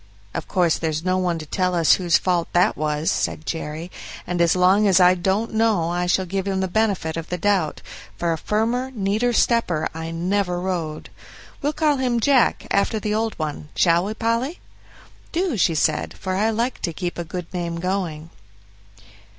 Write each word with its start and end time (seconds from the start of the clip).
"Of 0.33 0.47
course 0.47 0.79
there's 0.79 1.05
no 1.05 1.19
one 1.19 1.37
to 1.37 1.45
tell 1.45 1.75
us 1.75 1.93
whose 1.93 2.17
fault 2.17 2.47
that 2.53 2.75
was," 2.75 3.11
said 3.11 3.45
Jerry, 3.45 3.91
"and 4.25 4.41
as 4.41 4.55
long 4.55 4.87
as 4.87 4.99
I 4.99 5.13
don't 5.13 5.53
know 5.53 5.91
I 5.91 6.07
shall 6.07 6.25
give 6.25 6.47
him 6.47 6.59
the 6.59 6.67
benefit 6.67 7.15
of 7.17 7.29
the 7.29 7.37
doubt; 7.37 7.83
for 8.17 8.33
a 8.33 8.37
firmer, 8.39 8.89
neater 8.95 9.31
stepper 9.31 9.87
I 9.93 10.09
never 10.09 10.59
rode. 10.59 11.11
We'll 11.61 11.73
call 11.73 11.97
him 11.97 12.19
'Jack', 12.19 12.65
after 12.71 12.99
the 12.99 13.13
old 13.13 13.37
one 13.37 13.69
shall 13.75 14.05
we, 14.05 14.15
Polly?" 14.15 14.59
"Do," 15.31 15.55
she 15.55 15.75
said, 15.75 16.15
"for 16.17 16.35
I 16.35 16.49
like 16.49 16.81
to 16.81 16.93
keep 16.93 17.19
a 17.19 17.23
good 17.23 17.45
name 17.53 17.75
going." 17.79 18.31